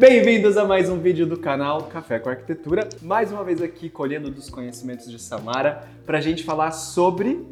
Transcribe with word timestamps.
Bem-vindos 0.00 0.56
a 0.56 0.64
mais 0.64 0.88
um 0.88 0.98
vídeo 0.98 1.26
do 1.26 1.36
canal 1.36 1.82
Café 1.82 2.18
com 2.18 2.30
Arquitetura. 2.30 2.88
Mais 3.02 3.30
uma 3.30 3.44
vez 3.44 3.60
aqui 3.60 3.90
colhendo 3.90 4.30
dos 4.30 4.48
conhecimentos 4.48 5.10
de 5.10 5.18
Samara 5.18 5.86
para 6.06 6.16
a 6.16 6.20
gente 6.22 6.42
falar 6.42 6.70
sobre 6.70 7.46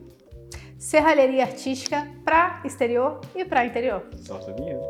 serralheria 0.79 1.42
artística 1.42 2.08
para 2.24 2.62
exterior 2.64 3.21
e 3.37 3.45
para 3.45 3.66
interior. 3.66 4.03
Solta 4.24 4.50
a 4.50 4.54
vinheta. 4.54 4.80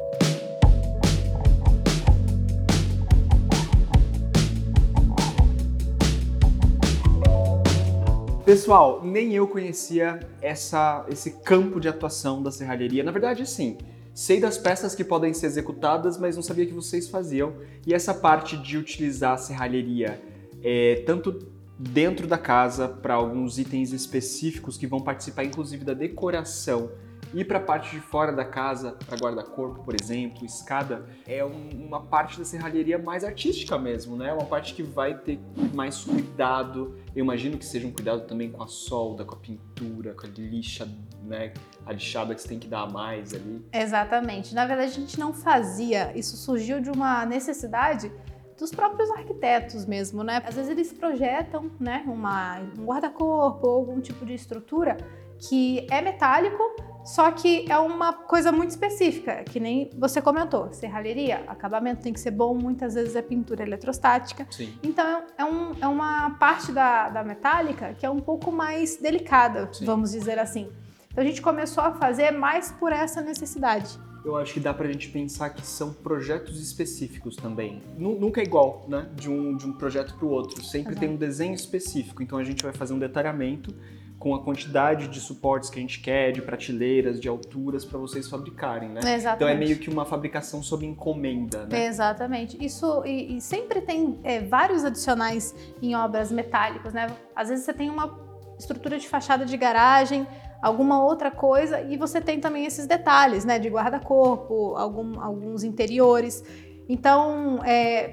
Pessoal, 8.45 9.03
nem 9.03 9.35
eu 9.35 9.49
conhecia 9.49 10.21
essa, 10.41 11.05
esse 11.09 11.33
campo 11.41 11.81
de 11.81 11.89
atuação 11.89 12.41
da 12.41 12.53
serralheria. 12.53 13.03
Na 13.03 13.11
verdade, 13.11 13.45
sim, 13.45 13.77
sei 14.19 14.41
das 14.41 14.59
peças 14.59 14.97
que 14.97 15.05
podem 15.05 15.33
ser 15.33 15.47
executadas, 15.47 16.19
mas 16.19 16.35
não 16.35 16.43
sabia 16.43 16.67
que 16.67 16.73
vocês 16.73 17.09
faziam. 17.09 17.55
E 17.87 17.95
essa 17.95 18.13
parte 18.13 18.57
de 18.57 18.77
utilizar 18.77 19.35
a 19.35 19.37
serralheria 19.37 20.21
é, 20.61 21.05
tanto 21.07 21.39
dentro 21.79 22.27
da 22.27 22.37
casa 22.37 22.89
para 22.89 23.15
alguns 23.15 23.61
itens 23.61 23.93
específicos 23.93 24.77
que 24.77 24.89
vão 24.89 25.01
participar, 25.01 25.45
inclusive, 25.45 25.85
da 25.85 25.95
decoração 25.95 26.91
e 27.35 27.45
para 27.45 27.59
a 27.59 27.61
parte 27.61 27.91
de 27.91 28.01
fora 28.01 28.33
da 28.33 28.45
casa, 28.45 28.97
para 29.07 29.17
guarda-corpo, 29.17 29.83
por 29.85 29.95
exemplo, 30.01 30.45
escada, 30.45 31.05
é 31.27 31.45
um, 31.45 31.69
uma 31.87 32.01
parte 32.01 32.39
da 32.39 32.45
serralheria 32.45 32.99
mais 32.99 33.25
artística 33.25 33.79
mesmo, 33.79 34.17
né? 34.17 34.33
Uma 34.33 34.47
parte 34.47 34.75
que 34.75 34.83
vai 34.83 35.15
ter 35.15 35.39
mais 35.75 36.03
cuidado. 36.05 36.97
Eu 37.15 37.25
imagino 37.25 37.59
que 37.59 37.67
seja 37.67 37.87
um 37.87 37.93
cuidado 37.93 38.27
também 38.27 38.51
com 38.51 38.63
a 38.63 38.67
solda, 38.67 39.25
com 39.25 39.35
a 39.35 39.39
pintura, 39.39 40.15
com 40.15 40.27
a 40.27 40.31
lixa, 40.31 40.89
né? 41.23 41.53
A 41.85 41.93
lixada 41.93 42.35
que 42.35 42.41
você 42.41 42.49
tem 42.49 42.59
que 42.59 42.69
dar 42.69 42.83
a 42.83 42.91
mais 42.91 43.35
ali. 43.35 43.65
Exatamente. 43.73 44.55
Na 44.55 44.67
verdade, 44.67 44.91
a 44.91 44.95
gente 44.95 45.19
não 45.19 45.33
fazia. 45.33 46.13
Isso 46.17 46.37
surgiu 46.37 46.81
de 46.81 46.91
uma 46.91 47.27
necessidade 47.27 48.11
dos 48.59 48.71
próprios 48.73 49.09
arquitetos 49.11 49.87
mesmo, 49.87 50.25
né? 50.25 50.43
Às 50.45 50.57
vezes 50.57 50.71
eles 50.71 50.93
projetam, 50.93 51.71
né, 51.79 52.03
uma, 52.07 52.59
um 52.77 52.85
guarda-corpo 52.85 53.67
ou 53.67 53.77
algum 53.77 54.01
tipo 54.01 54.27
de 54.27 54.35
estrutura 54.35 54.97
que 55.39 55.87
é 55.89 56.01
metálico, 56.01 56.63
só 57.09 57.31
que 57.31 57.65
é 57.71 57.79
uma 57.79 58.13
coisa 58.13 58.53
muito 58.53 58.71
específica, 58.71 59.43
que 59.45 59.59
nem 59.59 59.91
você 59.99 60.21
comentou, 60.21 60.73
serralheria, 60.73 61.43
acabamento 61.49 62.03
tem 62.03 62.13
que 62.13 62.21
ser 62.21 62.31
bom, 62.31 62.55
muitas 62.55 62.95
vezes 62.95 63.17
é 63.17 63.23
pintura 63.23 63.63
eletrostática. 63.63 64.47
Sim. 64.51 64.75
Então 64.83 65.23
é, 65.37 65.45
um, 65.45 65.73
é 65.81 65.87
uma 65.87 66.31
parte 66.39 66.71
da, 66.71 67.09
da 67.09 67.25
metálica 67.25 67.95
que 67.99 68.05
é 68.05 68.11
um 68.11 68.21
pouco 68.21 68.53
mais 68.53 68.97
delicada, 68.97 69.69
Sim. 69.73 69.85
vamos 69.87 70.13
dizer 70.13 70.39
assim. 70.39 70.69
Então 71.11 71.25
a 71.25 71.27
gente 71.27 71.41
começou 71.43 71.83
a 71.83 71.93
fazer 71.95 72.31
mais 72.31 72.71
por 72.73 72.93
essa 72.93 73.21
necessidade. 73.21 73.99
Eu 74.25 74.37
acho 74.37 74.53
que 74.53 74.61
dá 74.61 74.75
pra 74.75 74.87
gente 74.89 75.09
pensar 75.09 75.51
que 75.51 75.65
são 75.67 75.93
projetos 75.93 76.61
específicos 76.61 77.37
também. 77.37 77.81
Nu- 77.97 78.19
Nunca 78.19 78.41
é 78.41 78.45
igual, 78.45 78.85
né? 78.87 79.09
De 79.15 79.31
um, 79.31 79.57
de 79.57 79.65
um 79.67 79.73
projeto 79.73 80.15
para 80.17 80.27
o 80.27 80.29
outro. 80.31 80.63
Sempre 80.63 80.91
Exato. 80.93 81.01
tem 81.01 81.09
um 81.09 81.17
desenho 81.17 81.55
específico. 81.55 82.23
Então 82.23 82.37
a 82.37 82.45
gente 82.45 82.63
vai 82.63 82.73
fazer 82.73 82.93
um 82.93 82.99
detalhamento 82.99 83.75
com 84.19 84.35
a 84.35 84.43
quantidade 84.43 85.07
de 85.09 85.21
suportes 85.21 85.71
que 85.71 85.79
a 85.79 85.81
gente 85.81 86.01
quer, 86.01 86.33
de 86.33 86.43
prateleiras, 86.43 87.21
de 87.21 87.29
alturas 87.29 87.85
para 87.85 87.99
vocês 87.99 88.29
fabricarem, 88.29 88.89
né? 88.89 89.01
Exatamente. 89.15 89.37
Então 89.37 89.49
é 89.49 89.55
meio 89.55 89.79
que 89.79 89.89
uma 89.89 90.05
fabricação 90.05 90.61
sob 90.63 90.85
encomenda, 90.85 91.67
né? 91.67 91.87
Exatamente. 91.87 92.57
Isso 92.65 93.05
e, 93.07 93.37
e 93.37 93.41
sempre 93.41 93.81
tem 93.81 94.19
é, 94.25 94.41
vários 94.41 94.85
adicionais 94.85 95.55
em 95.81 95.95
obras 95.95 96.33
metálicas, 96.33 96.93
né? 96.93 97.07
Às 97.35 97.49
vezes 97.49 97.65
você 97.65 97.73
tem 97.73 97.89
uma 97.89 98.19
estrutura 98.59 98.99
de 98.99 99.07
fachada 99.09 99.47
de 99.47 99.57
garagem, 99.57 100.27
alguma 100.61 101.01
outra 101.05 101.31
coisa, 101.31 101.81
e 101.83 101.97
você 101.97 102.21
tem 102.21 102.41
também 102.41 102.67
esses 102.67 102.89
detalhes, 102.89 103.45
né? 103.45 103.57
De 103.61 103.69
guarda-corpo, 103.69 104.75
algum- 104.77 105.21
alguns 105.21 105.63
interiores. 105.63 106.43
Então, 106.89 107.61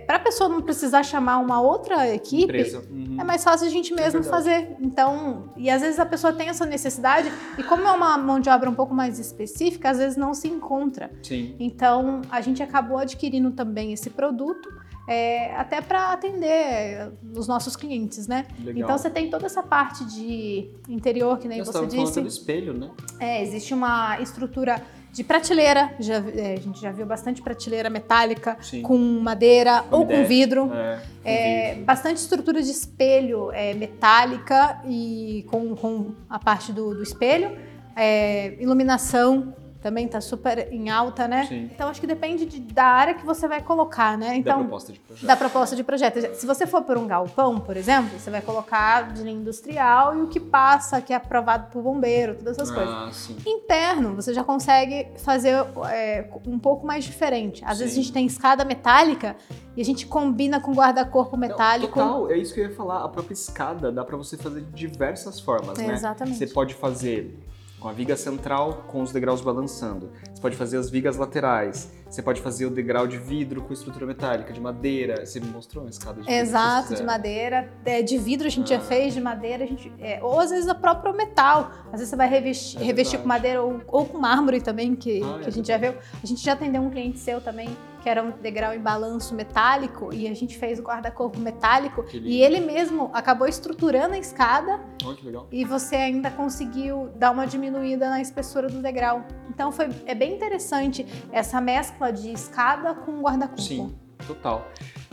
para 0.06 0.18
a 0.18 0.20
pessoa 0.20 0.50
não 0.50 0.62
precisar 0.62 1.04
chamar 1.04 1.38
uma 1.38 1.62
outra 1.62 2.14
equipe, 2.14 2.44
Empresa. 2.44 2.84
Uhum. 2.92 3.18
é 3.20 3.24
mais 3.24 3.44
fácil 3.44 3.68
a 3.68 3.70
gente 3.70 3.94
mesmo 3.94 4.22
verdade. 4.22 4.30
fazer. 4.30 4.76
Então, 4.82 5.50
e 5.56 5.70
às 5.70 5.82
vezes 5.82 6.00
a 6.00 6.06
pessoa 6.06 6.34
tem 6.34 6.50
essa 6.50 6.66
necessidade, 6.66 7.32
e 7.58 7.64
como 7.64 7.88
é 7.88 7.92
uma 7.92 8.18
mão 8.18 8.40
de 8.40 8.50
obra 8.50 8.70
um 8.70 8.76
pouco 8.76 8.94
mais 8.94 9.18
específica, 9.20 9.90
às 9.90 9.98
vezes 9.98 10.18
não 10.18 10.34
se 10.34 10.48
encontra. 10.48 11.10
Sim. 11.24 11.56
Então, 11.60 12.22
a 12.30 12.42
gente 12.42 12.62
acabou 12.62 12.98
adquirindo 12.98 13.52
também 13.52 13.94
esse 13.94 14.10
produto, 14.10 14.70
é, 15.08 15.56
até 15.56 15.82
para 15.82 16.12
atender 16.12 16.48
é, 16.48 17.12
os 17.36 17.48
nossos 17.48 17.76
clientes, 17.76 18.28
né? 18.28 18.46
Legal. 18.60 18.84
Então, 18.84 18.98
você 18.98 19.10
tem 19.10 19.30
toda 19.30 19.46
essa 19.46 19.62
parte 19.62 20.04
de 20.06 20.72
interior, 20.90 21.38
que 21.38 21.48
nem 21.48 21.60
Nós 21.60 21.68
você 21.68 21.86
disse. 21.86 22.22
do 22.22 22.28
espelho, 22.28 22.74
né? 22.74 22.90
É, 23.20 23.44
existe 23.44 23.74
uma 23.74 24.20
estrutura 24.20 24.82
de 25.16 25.24
prateleira, 25.24 25.96
já 25.98 26.16
é, 26.16 26.56
a 26.58 26.60
gente 26.60 26.82
já 26.82 26.92
viu 26.92 27.06
bastante 27.06 27.42
prateleira 27.42 27.90
metálica, 27.90 28.58
Sim. 28.62 28.82
com 28.82 28.98
madeira 28.98 29.82
Com 29.84 30.00
ou 30.00 30.06
com 30.06 30.12
MDF. 30.12 30.28
vidro. 30.28 30.70
É, 30.74 30.98
com 30.98 31.30
É, 31.30 31.70
vidro. 31.70 31.86
bastante 31.86 32.18
estrutura 32.18 32.62
de 32.62 32.70
espelho 32.70 33.50
é, 33.54 33.74
metálica 33.74 34.82
e 34.86 35.46
com, 35.50 35.74
com 35.74 36.12
a 36.30 36.38
parte 36.38 36.74
do, 36.74 36.94
do 36.94 37.02
espelho. 37.02 37.58
É, 37.96 38.58
iluminação 38.62 39.56
também 39.86 40.08
está 40.08 40.20
super 40.20 40.68
em 40.74 40.90
alta, 40.90 41.28
né? 41.28 41.46
Sim. 41.46 41.70
Então 41.72 41.90
acho 41.90 42.02
que 42.02 42.08
depende 42.08 42.44
de- 42.48 42.60
da 42.60 42.86
área 42.86 43.14
que 43.14 43.24
você 43.24 43.48
vai 43.48 43.62
colocar, 43.62 44.18
né? 44.18 44.30
da 44.30 44.36
Então, 44.38 44.60
proposta 44.62 44.92
de 44.92 45.00
projeto. 45.00 45.28
da 45.28 45.36
proposta 45.38 45.76
de 45.76 45.84
projeto. 45.84 46.36
Se 46.36 46.44
você 46.48 46.66
for 46.66 46.82
por 46.82 46.98
um 46.98 47.06
galpão, 47.06 47.60
por 47.60 47.78
exemplo, 47.78 48.18
você 48.18 48.32
vai 48.32 48.42
colocar 48.42 49.14
de 49.14 49.22
linha 49.22 49.36
industrial 49.40 50.18
e 50.18 50.22
o 50.24 50.28
que 50.28 50.40
passa, 50.40 51.00
que 51.02 51.14
é 51.14 51.16
aprovado 51.18 51.68
por 51.72 51.84
bombeiro, 51.84 52.34
todas 52.34 52.58
essas 52.58 52.72
coisas. 52.72 52.92
Ah, 52.96 53.10
sim. 53.12 53.38
Interno, 53.46 54.16
você 54.16 54.34
já 54.34 54.44
consegue 54.44 55.08
fazer 55.20 55.54
é, 55.92 56.28
um 56.48 56.58
pouco 56.58 56.88
mais 56.88 57.06
diferente. 57.06 57.64
Às 57.64 57.78
vezes 57.78 57.94
a 57.94 57.96
Sim. 57.98 58.02
gente 58.02 58.12
tem 58.14 58.26
escada 58.26 58.66
metálica 58.66 59.36
e 59.78 59.82
a 59.82 59.86
gente 59.86 60.08
combina 60.08 60.60
com 60.60 60.74
guarda-corpo 60.74 61.34
Não, 61.38 61.42
metálico. 61.48 61.94
Total, 61.94 62.32
é 62.32 62.38
isso 62.40 62.56
que 62.56 62.60
eu 62.62 62.70
ia 62.70 62.76
falar. 62.76 63.04
A 63.04 63.10
própria 63.10 63.34
escada 63.34 63.92
dá 63.92 64.04
pra 64.04 64.18
você 64.18 64.36
fazer 64.36 64.62
de 64.62 64.72
diversas 64.88 65.40
formas, 65.40 65.78
né? 65.78 65.94
Exatamente. 65.94 66.40
Você 66.40 66.48
pode 66.48 66.74
fazer 66.74 67.38
com 67.80 67.90
a 67.90 67.92
viga 67.94 68.16
central 68.16 68.86
com 68.88 69.02
os 69.02 69.12
degraus 69.12 69.42
balançando. 69.42 70.12
Você 70.34 70.42
pode 70.42 70.56
fazer 70.56 70.78
as 70.78 70.90
vigas 70.90 71.18
laterais. 71.18 71.92
Você 72.10 72.22
pode 72.22 72.42
fazer 72.42 72.66
o 72.66 72.70
degrau 72.70 73.06
de 73.06 73.18
vidro 73.18 73.62
com 73.62 73.74
estrutura 73.74 74.06
metálica, 74.06 74.54
de 74.54 74.60
madeira. 74.62 75.26
Você 75.26 75.40
me 75.40 75.48
mostrou 75.48 75.84
uma 75.84 75.90
escada 75.90 76.22
de 76.22 76.28
vidro? 76.28 76.34
Exato, 76.34 76.96
de 76.96 77.04
madeira. 77.04 77.70
É, 77.84 78.02
de 78.02 78.18
vidro 78.18 78.48
a 78.48 78.50
gente 78.50 78.74
Ah. 78.74 78.78
já 78.78 78.84
fez, 78.84 79.14
de 79.14 79.22
madeira 79.22 79.64
a 79.66 79.68
gente. 79.68 79.92
é, 80.00 80.20
ou 80.24 80.40
às 80.40 80.50
vezes 80.50 80.70
o 80.70 80.76
próprio 80.76 81.14
metal. 81.16 81.72
Às 81.88 81.92
vezes 82.00 82.10
você 82.10 82.16
vai 82.16 82.30
revestir, 82.30 82.82
É 82.82 82.84
revestir 82.84 83.20
com 83.20 83.28
madeira 83.28 83.62
ou, 83.62 83.82
ou 83.88 84.06
com 84.06 84.18
mármore 84.18 84.62
também, 84.62 84.96
que, 84.96 85.22
Ah, 85.24 85.40
que 85.40 85.46
é 85.46 85.48
a 85.48 85.52
gente 85.52 85.68
já 85.68 85.78
viu. 85.78 85.94
A 86.24 86.26
gente 86.26 86.44
já 86.44 86.54
atendeu 86.54 86.82
um 86.82 86.90
cliente 86.90 87.20
seu 87.20 87.42
também, 87.42 87.70
que 88.06 88.10
era 88.10 88.22
um 88.22 88.30
degrau 88.30 88.72
em 88.72 88.80
balanço 88.80 89.34
metálico, 89.34 90.14
e 90.14 90.28
a 90.28 90.34
gente 90.36 90.56
fez 90.60 90.78
o 90.78 90.84
guarda-corpo 90.84 91.40
metálico. 91.40 92.06
E 92.14 92.40
ele 92.40 92.60
mesmo 92.60 93.10
acabou 93.12 93.48
estruturando 93.48 94.14
a 94.14 94.18
escada 94.20 94.80
Olha 95.04 95.18
que 95.18 95.26
legal. 95.26 95.48
e 95.52 95.66
você 95.66 95.96
ainda 95.96 96.30
conseguiu 96.30 97.10
dar 97.16 97.32
uma 97.32 97.48
diminuída 97.48 98.08
na 98.08 98.22
espessura 98.22 98.68
do 98.68 98.80
degrau. 98.80 99.26
Então 99.50 99.72
foi, 99.72 99.90
é 100.06 100.14
bem 100.14 100.36
interessante 100.36 101.04
essa 101.32 101.60
mescla 101.60 102.14
de 102.14 102.32
escada 102.32 102.94
com 102.94 103.22
guarda-corpo. 103.24 103.60
Sim, 103.60 103.96
total. 104.28 104.68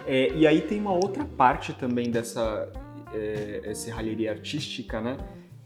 É, 0.06 0.30
e 0.34 0.46
aí 0.46 0.60
tem 0.60 0.78
uma 0.78 0.92
outra 0.92 1.24
parte 1.24 1.72
também 1.72 2.10
dessa 2.10 2.70
é, 3.14 3.72
serralheria 3.74 4.32
artística, 4.32 5.00
né? 5.00 5.16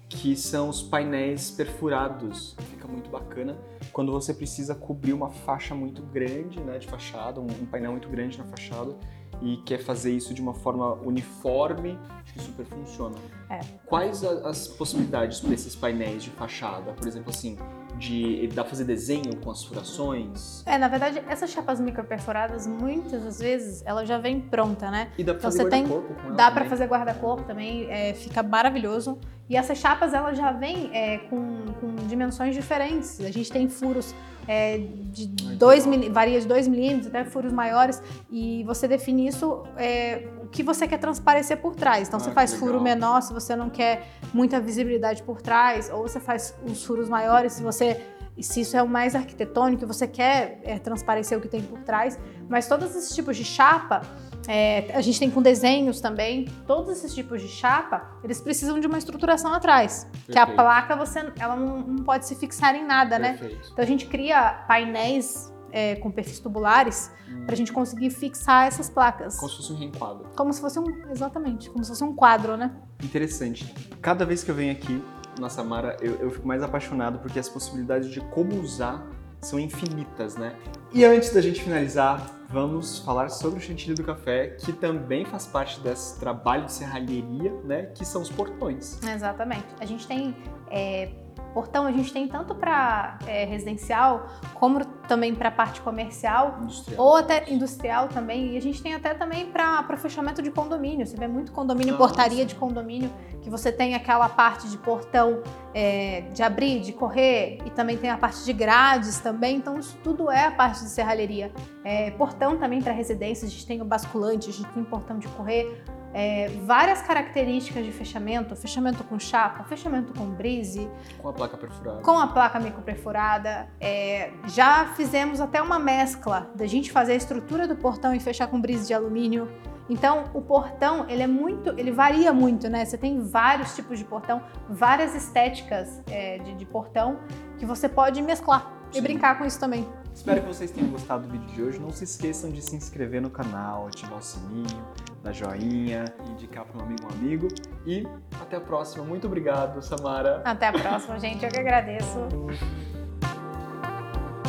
Que 0.09 0.37
são 0.37 0.69
os 0.69 0.81
painéis 0.81 1.51
perfurados. 1.51 2.57
Muito 2.87 3.11
bacana 3.11 3.57
quando 3.93 4.13
você 4.13 4.33
precisa 4.35 4.75
cobrir 4.75 5.13
uma 5.13 5.31
faixa 5.31 5.75
muito 5.75 6.03
grande, 6.03 6.61
né? 6.61 6.79
De 6.79 6.87
fachada, 6.87 7.41
um, 7.41 7.47
um 7.47 7.67
painel 7.67 7.93
muito 7.93 8.09
grande 8.09 8.39
na 8.39 8.45
fachada 8.45 8.97
e 9.43 9.59
quer 9.59 9.79
fazer 9.79 10.13
isso 10.13 10.33
de 10.33 10.41
uma 10.41 10.55
forma 10.55 10.95
uniforme, 10.95 11.99
acho 12.23 12.33
que 12.33 12.41
super 12.41 12.65
funciona. 12.65 13.17
É. 13.51 13.61
Quais 13.85 14.25
a- 14.25 14.49
as 14.49 14.67
possibilidades 14.67 15.41
para 15.41 15.53
esses 15.53 15.77
painéis 15.77 16.23
de 16.23 16.31
fachada? 16.31 16.93
Por 16.93 17.07
exemplo, 17.07 17.31
assim, 17.31 17.59
de 17.99 18.47
dá 18.49 18.63
pra 18.63 18.71
fazer 18.71 18.85
desenho 18.85 19.37
com 19.37 19.51
as 19.51 19.63
furações? 19.65 20.63
É, 20.67 20.79
na 20.79 20.89
verdade, 20.89 21.23
essas 21.29 21.51
chapas 21.51 21.81
microperforadas, 21.81 22.67
muitas 22.67 23.25
das 23.25 23.39
vezes, 23.39 23.83
ela 23.87 24.05
já 24.07 24.19
vem 24.19 24.41
pronta, 24.41 24.91
né? 24.91 25.11
E 25.19 25.25
dá 25.25 25.35
pra 25.35 25.49
Então 25.49 25.51
fazer 25.51 25.65
guarda-corpo 25.65 26.15
com 26.15 26.21
ela 26.29 26.35
Dá 26.37 26.51
também? 26.51 26.69
fazer 26.69 26.87
guarda-corpo 26.87 27.43
também, 27.45 27.91
é, 27.91 28.15
fica 28.15 28.43
maravilhoso. 28.43 29.19
E 29.49 29.57
essas 29.57 29.79
chapas, 29.79 30.13
elas 30.13 30.37
já 30.37 30.51
vêm 30.53 30.91
é, 30.93 31.19
com, 31.19 31.67
com 31.81 31.95
dimensões 32.09 32.55
diferentes. 32.55 33.21
A 33.21 33.31
gente 33.31 33.51
tem 33.53 33.69
furos 33.69 34.15
é, 34.49 34.79
de 34.79 35.31
Ai, 35.45 35.51
que 35.51 35.55
2 35.57 35.87
legal. 35.87 36.13
varia 36.13 36.41
de 36.41 36.47
2 36.49 36.67
milímetros 36.69 37.07
até 37.07 37.25
furos 37.25 37.53
maiores. 37.53 38.03
E 38.31 38.65
você 38.65 38.89
define 38.89 39.29
isso, 39.29 39.63
é, 39.77 40.29
o 40.43 40.49
que 40.49 40.63
você 40.65 40.87
quer 40.89 40.99
transparecer 40.99 41.59
por 41.59 41.77
trás. 41.77 42.09
Então, 42.09 42.19
Ah, 42.19 42.25
você 42.25 42.31
faz 42.33 42.55
furo 42.55 42.81
menor 42.81 43.23
se 43.23 43.33
você 43.33 43.55
não 43.55 43.71
quer 43.71 44.09
muita 44.35 44.61
visibilidade 44.61 45.23
por 45.23 45.41
trás. 45.41 45.91
Ou 45.93 46.03
você 46.03 46.19
faz 46.19 46.53
os 46.65 46.85
furos 46.85 47.09
maiores 47.09 47.53
se 47.53 47.63
você... 47.63 48.03
e 48.37 48.43
Se 48.43 48.61
isso 48.63 48.77
é 48.77 48.83
o 48.83 48.89
mais 48.89 49.15
arquitetônico, 49.15 49.85
e 49.85 49.87
você 49.87 50.09
quer 50.09 50.61
é, 50.65 50.77
transparecer 50.79 51.39
o 51.39 51.41
que 51.41 51.49
tem 51.49 51.63
por 51.63 51.79
trás. 51.85 52.19
Mas 52.49 52.67
todos 52.69 52.95
esses 52.97 53.15
tipos 53.15 53.37
de 53.37 53.45
chapa, 53.45 54.03
é, 54.49 54.93
a 54.95 55.01
gente 55.01 55.19
tem 55.19 55.31
com 55.31 55.43
desenhos 55.43 56.01
também. 56.01 56.47
Todos 56.67 56.91
esses 56.91 57.15
tipos 57.15 57.43
de 57.43 57.49
chapa, 57.49 58.19
eles 58.23 58.41
precisam 58.41 58.79
de 58.79 58.87
uma 58.87 58.99
estruturação 58.99 59.53
atrás. 59.53 60.09
Que 60.27 60.39
a 60.39 60.47
Perfeito. 60.47 60.57
placa, 60.57 60.97
você, 60.97 61.33
ela 61.39 61.57
não, 61.57 61.81
não 61.81 62.05
pode 62.05 62.27
se 62.27 62.35
fixar 62.35 62.75
em 62.75 62.85
nada, 62.85 63.19
né? 63.19 63.37
Perfeito. 63.39 63.69
Então 63.73 63.85
a 63.85 63.87
gente 63.87 64.07
cria 64.07 64.65
painéis 64.69 65.53
é, 65.73 65.97
com 65.97 66.11
perfis 66.11 66.39
tubulares 66.39 67.11
para 67.45 67.55
a 67.55 67.57
gente 67.57 67.73
conseguir 67.73 68.11
fixar 68.11 68.67
essas 68.67 68.89
placas. 68.89 69.37
Como 69.37 69.51
se 69.51 69.57
fosse 69.57 69.73
um 69.73 69.77
reenquadro. 69.77 70.29
Como 70.37 70.53
se 70.53 70.61
fosse 70.61 70.79
um. 70.79 71.11
Exatamente, 71.11 71.71
como 71.71 71.85
se 71.85 71.91
fosse 71.91 72.05
um 72.05 72.15
quadro, 72.15 72.57
né? 72.57 72.73
Interessante. 73.03 73.75
Cada 74.01 74.25
vez 74.25 74.43
que 74.43 74.51
eu 74.51 74.55
venho 74.55 74.73
aqui 74.73 75.03
na 75.39 75.49
Samara, 75.51 75.97
eu, 76.01 76.15
eu 76.17 76.31
fico 76.31 76.47
mais 76.47 76.63
apaixonado 76.63 77.19
porque 77.19 77.39
as 77.39 77.49
possibilidades 77.49 78.09
de 78.09 78.21
como 78.21 78.59
usar 78.61 79.07
são 79.41 79.59
infinitas, 79.59 80.37
né? 80.37 80.55
E 80.93 81.05
antes 81.05 81.33
da 81.33 81.41
gente 81.41 81.63
finalizar, 81.63 82.31
vamos 82.49 82.99
falar 82.99 83.29
sobre 83.29 83.59
o 83.59 83.63
chantilly 83.63 83.95
do 83.95 84.05
café, 84.05 84.49
que 84.49 84.73
também 84.73 85.25
faz 85.25 85.47
parte 85.47 85.81
desse 85.81 86.19
trabalho 86.19 86.67
de 86.67 86.73
serralheria, 86.73 87.53
né? 87.65 87.87
Que 87.95 88.05
são 88.05 88.23
os 88.23 88.31
portões. 88.31 89.01
Exatamente. 89.03 89.67
A 89.81 89.87
gente 89.87 90.07
tem 90.07 90.37
é, 90.71 91.11
portão, 91.57 91.87
a 91.87 91.91
gente 91.91 92.13
tem 92.13 92.29
tanto 92.29 92.55
para 92.55 93.19
é, 93.27 93.47
residencial 93.47 94.27
como 94.53 94.85
também 95.09 95.35
para 95.35 95.51
parte 95.51 95.81
comercial 95.81 96.59
Industrial. 96.61 97.03
ou 97.03 97.17
até 97.17 97.51
industrial 97.51 98.09
também. 98.09 98.53
E 98.53 98.57
a 98.59 98.61
gente 98.61 98.83
tem 98.83 98.93
até 98.93 99.15
também 99.15 99.47
para 99.47 99.97
fechamento 99.97 100.43
de 100.43 100.51
condomínio. 100.51 101.07
Você 101.07 101.17
vê 101.17 101.27
muito 101.27 101.53
condomínio, 101.53 101.95
Ah, 101.95 101.97
portaria 101.97 102.45
de 102.45 102.55
condomínio, 102.55 103.11
que 103.41 103.49
você 103.49 103.73
tem 103.73 103.95
aquela 103.95 104.29
parte 104.29 104.69
de 104.69 104.77
portão 104.77 105.43
é, 105.73 106.25
de 106.35 106.43
abrir, 106.43 106.81
de 106.81 106.93
correr, 106.93 107.57
e 107.65 107.71
também 107.71 107.97
tem 107.97 108.11
a 108.11 108.19
parte 108.19 108.45
de 108.45 108.53
grades 108.53 109.19
também. 109.21 109.57
Então, 109.57 109.79
isso 109.79 109.97
tudo 110.05 110.31
é 110.31 110.45
a 110.45 110.51
parte 110.51 110.83
de 110.83 110.91
serralheria. 110.91 111.51
É, 111.83 112.11
portão 112.11 112.59
também 112.59 112.83
para 112.83 112.93
residências, 112.93 113.51
a 113.51 113.53
gente 113.55 113.67
tem 113.67 113.81
o 113.81 113.85
basculante, 113.87 114.51
a 114.51 114.53
gente 114.53 114.69
tem 114.73 114.85
portão 114.85 115.19
de 115.19 115.29
correr. 115.29 115.83
É, 116.15 116.49
várias 116.65 117.03
características 117.03 117.85
de 117.85 117.93
fechamento, 117.93 118.57
fechamento 118.57 119.05
com 119.05 119.19
chapa, 119.19 119.65
fechamento 119.65 120.13
com 120.15 120.27
brise, 120.27 120.89
Com 121.19 121.29
a 121.29 121.33
placa 121.33 121.57
perfurada. 121.57 122.01
com 122.01 122.19
a 122.19 122.27
placa 122.27 122.59
microperforada. 122.59 123.69
É, 123.81 124.31
já 124.47 124.87
fizemos 124.97 125.41
até 125.41 125.61
uma 125.61 125.79
mescla 125.79 126.51
da 126.55 126.67
gente 126.67 126.91
fazer 126.91 127.13
a 127.13 127.17
estrutura 127.17 127.69
do 127.69 127.77
portão 127.77 128.15
e 128.15 128.21
fechar 128.21 128.47
com 128.47 128.61
brise 128.61 128.87
de 128.87 128.95
alumínio. 128.95 129.49
Então, 129.89 130.25
o 130.35 130.41
portão, 130.41 131.07
ele 131.09 131.23
é 131.23 131.27
muito, 131.29 131.71
ele 131.79 131.93
varia 131.93 132.33
muito, 132.33 132.69
né? 132.69 132.85
Você 132.85 132.99
tem 132.99 133.21
vários 133.21 133.77
tipos 133.77 133.99
de 133.99 134.05
portão, 134.05 134.43
várias 134.69 135.15
estéticas 135.15 136.03
é, 136.11 136.39
de, 136.39 136.55
de 136.55 136.67
portão 136.67 137.21
que 137.57 137.65
você 137.65 137.89
pode 137.89 138.21
mesclar 138.21 138.73
e 138.91 138.97
Sim. 138.97 139.03
brincar 139.03 139.39
com 139.39 139.45
isso 139.45 139.61
também. 139.61 139.87
Espero 140.17 140.41
que 140.41 140.49
vocês 140.49 140.71
tenham 140.71 140.89
gostado 140.89 141.25
do 141.25 141.31
vídeo 141.31 141.47
de 141.47 141.63
hoje. 141.63 141.79
Não 141.79 141.91
se 141.91 142.05
esqueçam 142.05 142.51
de 142.51 142.63
se 142.63 142.75
inscrever 142.75 143.21
no 143.21 143.29
canal, 143.29 143.87
ativar 143.87 144.19
o 144.19 144.23
sininho, 144.23 144.83
dar 145.23 145.31
joinha, 145.31 146.07
indicar 146.31 146.65
para 146.65 146.83
um 146.83 146.87
amigo 146.87 147.05
um 147.05 147.09
amigo. 147.11 147.49
E 147.85 148.09
até 148.41 148.57
a 148.57 148.61
próxima. 148.61 149.05
Muito 149.05 149.27
obrigado, 149.27 149.83
Samara. 149.83 150.41
Até 150.43 150.69
a 150.69 150.73
próxima, 150.73 151.21
gente. 151.21 151.45
Eu 151.45 151.51
que 151.51 151.61
agradeço. 151.61 152.19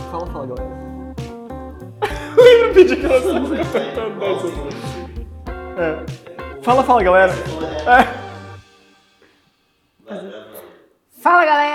Fala, 0.10 0.26
fala, 0.28 0.48
galera. 0.48 1.14
Lembra 2.42 2.70
o 2.70 2.74
vídeo 2.74 2.96
que 2.96 3.06
estamos 3.06 3.50
cantando 3.50 4.20
dessa? 4.22 4.48
É. 5.82 6.62
Fala, 6.64 6.84
fala, 6.86 7.04
galera. 7.04 7.34
É. 7.84 8.28
Fala, 11.22 11.46
galera! 11.46 11.67